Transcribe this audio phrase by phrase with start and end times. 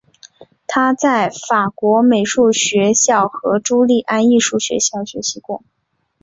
[0.65, 5.63] 他在法国美术学校和朱利安艺术学校学习过。